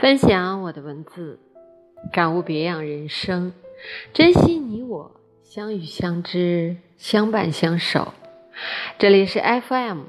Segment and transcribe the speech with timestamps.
[0.00, 1.38] 分享我的文字，
[2.10, 3.52] 感悟别样人生，
[4.14, 8.14] 珍惜你我相遇相知相伴相守。
[8.98, 10.04] 这里是 FM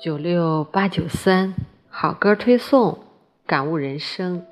[0.00, 1.54] 九六八九三
[1.88, 2.98] 好歌推送，
[3.46, 4.44] 感悟人生，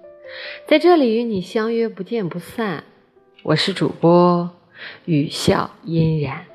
[0.68, 2.84] 在这里与你相约不见不散。
[3.42, 4.48] 我是主播
[5.06, 6.46] 雨笑嫣然。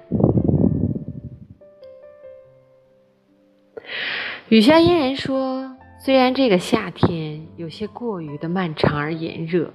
[4.48, 5.76] 雨笑嫣然说。
[6.02, 9.73] 虽然这个夏天有些过于的漫长而炎热，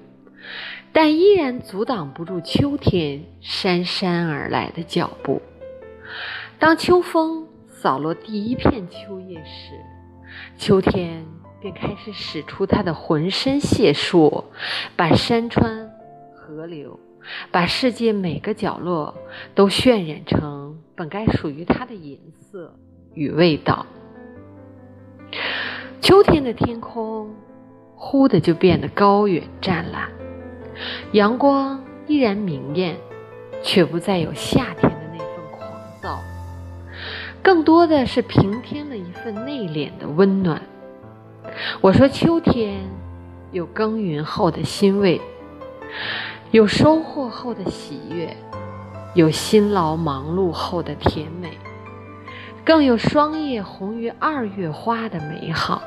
[0.91, 5.43] 但依然阻挡不住秋天姗姗而来的脚步。
[6.59, 9.75] 当秋风扫落第一片秋叶时，
[10.57, 11.27] 秋天
[11.61, 14.45] 便开始使出它的浑身解数，
[14.97, 15.91] 把山川、
[16.35, 16.99] 河流，
[17.51, 19.15] 把世界每个角落
[19.55, 22.75] 都渲染成本该属于它的颜色
[23.13, 23.85] 与味道。
[26.05, 27.31] 秋天的天空，
[27.97, 30.07] 忽的就变得高远湛蓝，
[31.13, 32.95] 阳光依然明艳，
[33.63, 35.67] 却不再有夏天的那份狂
[36.03, 36.21] 躁，
[37.43, 40.61] 更多的是平添了一份内敛的温暖。
[41.81, 42.83] 我说，秋天
[43.51, 45.19] 有耕耘后的欣慰，
[46.51, 48.37] 有收获后的喜悦，
[49.15, 51.57] 有辛劳忙碌后的甜美，
[52.63, 55.81] 更有霜叶红于二月花的美好。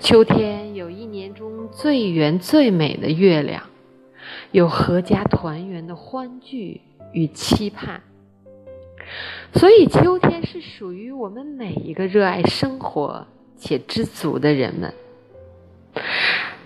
[0.00, 3.64] 秋天有一年中最圆最美的月亮，
[4.52, 6.80] 有阖家团圆的欢聚
[7.12, 8.02] 与期盼。
[9.54, 14.92] 所以，秋天是属于我们每一个热爱生活且知足的人们。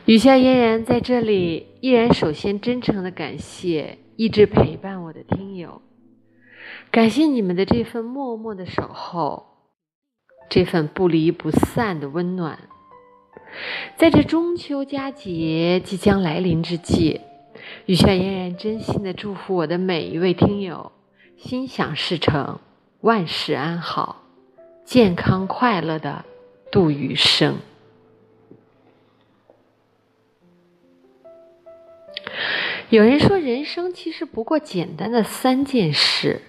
[0.05, 5.81] 雨下嫣然在这里依然首先真诚的感谢一直陪伴我的听友，
[6.91, 9.47] 感谢你们的这份默默的守候，
[10.50, 12.59] 这份不离不散的温暖。
[13.97, 17.21] 在这中秋佳节即将来临之际，
[17.87, 20.93] 雨轩嫣然真心的祝福我的每一位听友，
[21.37, 22.59] 心想事成，
[23.01, 24.23] 万事安好，
[24.85, 26.25] 健康快乐的
[26.71, 27.57] 度余生。
[32.91, 36.43] 有人说，人生其实不过简单的三件事：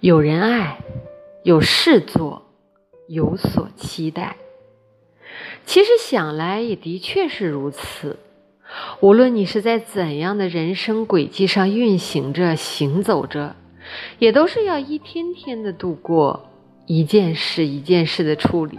[0.00, 0.78] 有人爱，
[1.42, 2.46] 有事做，
[3.08, 4.36] 有所期待。
[5.66, 8.18] 其实想来也的确是如此。
[9.00, 13.54] 无论你是在怎样的人生轨迹上运行着、行走着，
[14.18, 16.48] 也都是要一天天的度过，
[16.86, 18.78] 一件事一件事的处理，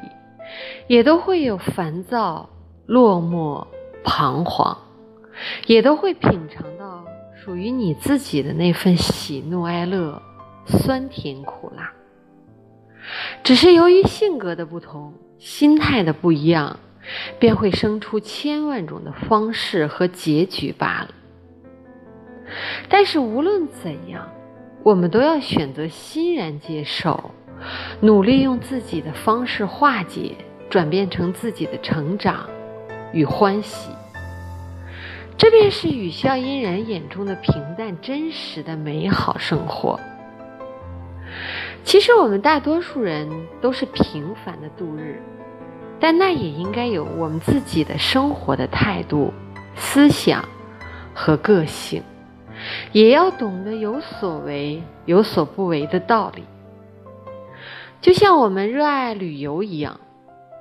[0.87, 2.49] 也都会有烦躁、
[2.85, 3.65] 落寞、
[4.03, 4.77] 彷徨，
[5.67, 7.05] 也都会品尝到
[7.43, 10.21] 属于你自己的那份喜怒哀乐、
[10.65, 11.93] 酸甜苦辣。
[13.43, 15.13] 只是由于性格的不同。
[15.37, 16.79] 心态的不一样，
[17.39, 21.09] 便会生出千万种的方式和结局罢了。
[22.89, 24.27] 但是无论怎样，
[24.83, 27.31] 我们都要选择欣然接受，
[28.01, 30.35] 努力用自己的方式化解，
[30.69, 32.49] 转变成自己的成长
[33.11, 33.91] 与欢喜。
[35.37, 39.99] 这便是雨笑嫣然眼中的平淡真实的美好生活。
[41.85, 43.29] 其实我们大多数人
[43.61, 45.21] 都是平凡的度日，
[45.99, 49.31] 但那也应该有我们自己的生活的态度、
[49.75, 50.43] 思想
[51.13, 52.01] 和个性，
[52.91, 56.43] 也要懂得有所为有所不为的道理。
[58.01, 59.99] 就像我们热爱旅游一样，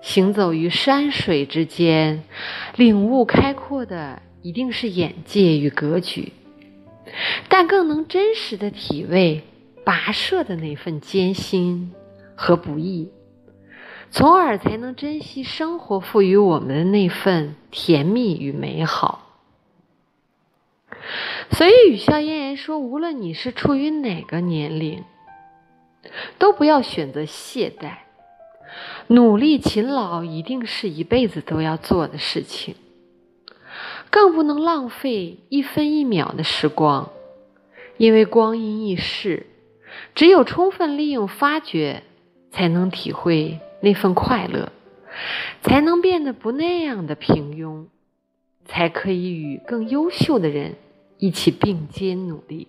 [0.02, 2.22] 行走于山水之间，
[2.76, 6.32] 领悟开阔的一定是眼界与格局，
[7.48, 9.42] 但更能真实的体味。
[9.84, 11.92] 跋涉的那份艰辛
[12.34, 13.10] 和不易，
[14.10, 19.20] 从而才能珍惜生活赋予我们的那份甜蜜与美好。
[21.50, 25.04] 所以，语笑嫣然说：“无论你是处于哪个年龄，
[26.38, 27.98] 都不要选择懈怠。
[29.08, 32.74] 努力勤劳一定是一辈子都要做的事情，
[34.08, 37.10] 更不能浪费一分一秒的时光，
[37.98, 39.46] 因为光阴易逝。”
[40.14, 42.02] 只有充分利用、发掘，
[42.50, 44.72] 才能体会那份快乐，
[45.62, 47.86] 才能变得不那样的平庸，
[48.64, 50.76] 才可以与更优秀的人
[51.18, 52.68] 一起并肩努力。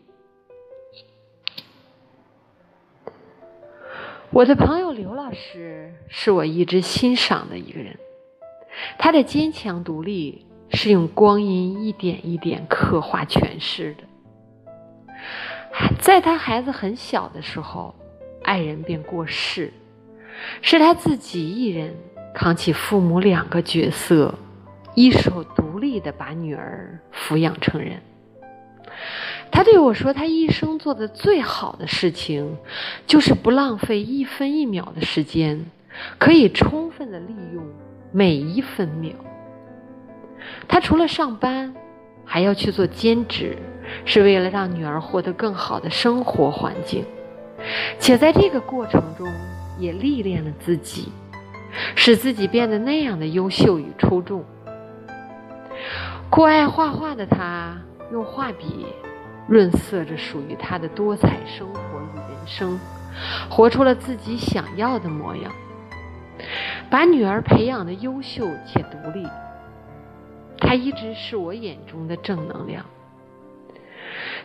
[4.31, 7.97] 我的朋友刘老师是我一直欣赏的一个人，
[8.97, 14.03] 他的坚强独立是用光阴一点一点刻画诠释的。
[15.99, 17.93] 在他孩子很小的时候，
[18.43, 19.73] 爱人便过世，
[20.61, 21.93] 是他自己一人
[22.33, 24.33] 扛起父母两个角色，
[24.93, 28.01] 一手独立的把女儿抚养成人。
[29.51, 32.57] 他对我说：“他一生做的最好的事情，
[33.07, 35.65] 就是不浪费一分一秒的时间，
[36.17, 37.63] 可以充分的利用
[38.11, 39.13] 每一分秒。
[40.67, 41.73] 他除了上班，
[42.25, 43.57] 还要去做兼职，
[44.03, 47.05] 是为了让女儿获得更好的生活环境，
[47.99, 49.31] 且在这个过程中
[49.77, 51.11] 也历练了自己，
[51.95, 54.43] 使自己变得那样的优秀与出众。
[56.29, 57.77] 酷爱画画的他，
[58.11, 58.85] 用画笔。”
[59.47, 62.79] 润色着属于他的多彩生活与人生，
[63.47, 65.51] 活出了自己想要的模样，
[66.89, 69.23] 把女儿培养的优秀且独立。
[70.57, 72.83] 他一直是我眼中的正能量。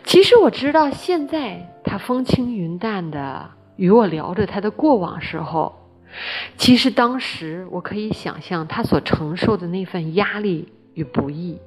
[0.03, 5.73] 其实我知道，现在他风轻云淡的与我聊着他的过往时候，
[6.57, 11.59] 其实当时我可以想象他所承受的那份压力与不易。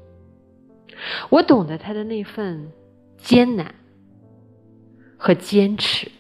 [1.29, 2.71] 我懂得他的那份。
[3.17, 3.75] 艰难
[5.17, 6.13] 和坚持，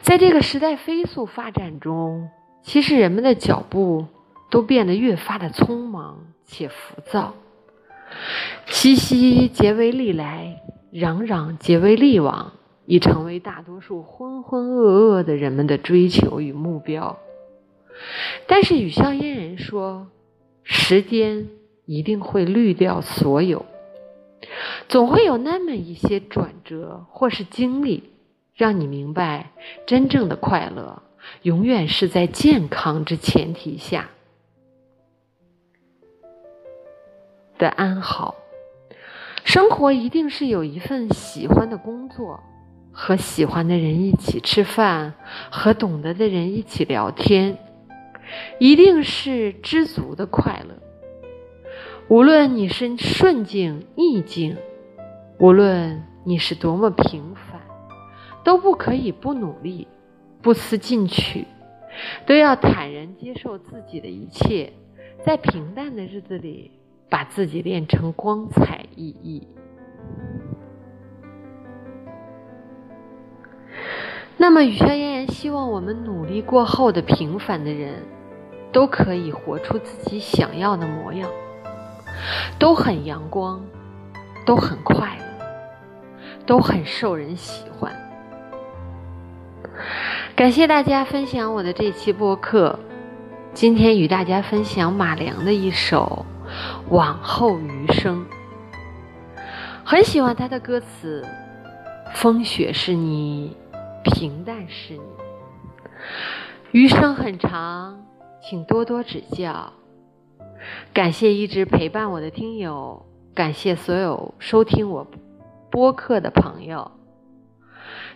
[0.00, 2.30] 在这个时代飞速发展中，
[2.62, 4.06] 其实人们的脚步
[4.48, 7.34] 都变得越发的匆忙且浮躁。
[8.86, 10.62] 熙熙皆为利来，
[10.92, 12.52] 攘攘皆为利往，
[12.84, 17.18] 已成为大多数浑浑噩噩的人们的追求与目标。
[18.46, 20.06] 但是雨笑嫣人说，
[20.62, 21.48] 时间。
[21.88, 23.64] 一定会滤掉所有，
[24.88, 28.10] 总会有那么一些转折或是经历，
[28.56, 29.52] 让你明白，
[29.86, 31.00] 真正的快乐
[31.42, 34.10] 永远是在健康之前提下
[37.56, 38.34] 的安好。
[39.46, 42.40] 生活一定是有一份喜欢的工作，
[42.90, 45.14] 和喜欢的人一起吃饭，
[45.50, 47.56] 和懂得的人一起聊天，
[48.58, 50.74] 一定是知足的快乐。
[52.08, 54.56] 无论你是顺境逆境，
[55.38, 57.60] 无论你是多么平凡，
[58.42, 59.86] 都不可以不努力、
[60.42, 61.44] 不思进取，
[62.26, 64.72] 都要坦然接受自己的一切，
[65.24, 66.72] 在平淡的日子里
[67.08, 69.46] 把自己练成光彩熠熠。
[74.36, 78.02] 那么，雨潇嫣然希望我们努力过后的平凡的人，
[78.70, 81.28] 都可以活出自己想要的模样。
[82.58, 83.62] 都很阳光，
[84.44, 85.46] 都很快乐，
[86.46, 87.92] 都很受人喜欢。
[90.34, 92.78] 感谢大家分享我的这期播客。
[93.52, 96.26] 今天与大家分享马良的一首
[96.88, 98.24] 《往后余生》，
[99.84, 101.26] 很喜欢他的歌词
[102.14, 103.56] ：“风雪是你，
[104.04, 105.00] 平淡是你，
[106.72, 108.04] 余生很长，
[108.42, 109.72] 请多多指教。”
[110.92, 115.06] 感谢一直陪伴我的听友，感谢所有收听我
[115.70, 116.90] 播客的朋友。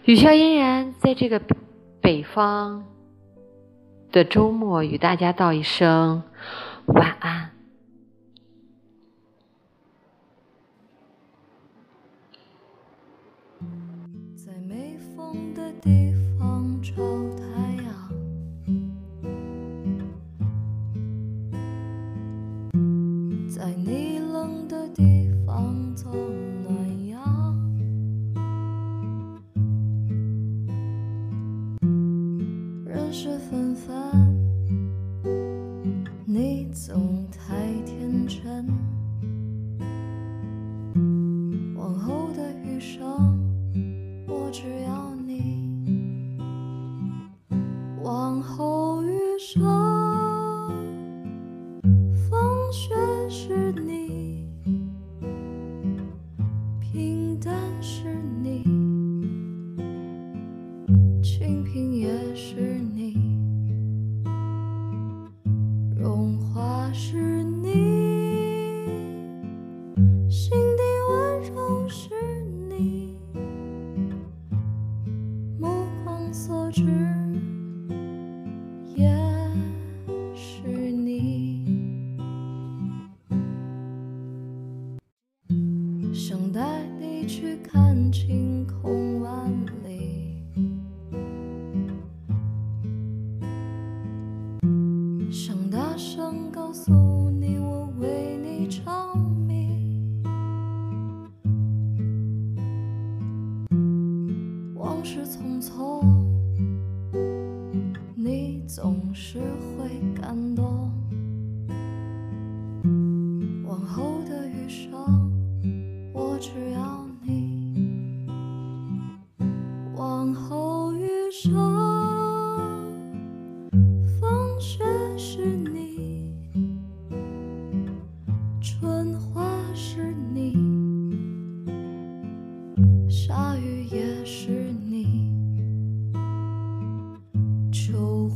[0.04, 1.40] 雨潇嫣然在这个
[2.00, 2.84] 北方
[4.10, 6.22] 的周末，与大家道一声
[6.86, 7.50] 晚安。
[15.54, 17.69] 的地方找总
[57.82, 58.62] 是你
[61.22, 63.14] 清贫也是你
[65.96, 67.72] 荣华是你
[70.28, 72.10] 心底温柔是
[72.68, 73.16] 你
[75.58, 76.84] 目光所至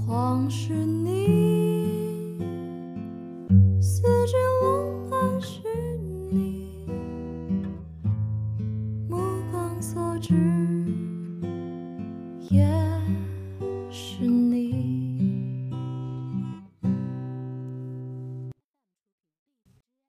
[0.07, 1.44] 光是你